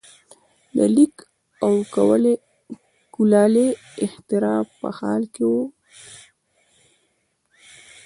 د 0.75 0.77
لیک 0.95 1.15
او 1.65 1.73
کولالۍ 3.17 3.69
اختراع 4.05 4.59
په 4.79 4.87
حال 4.97 5.23
کې 5.33 5.43
وو. 5.51 5.63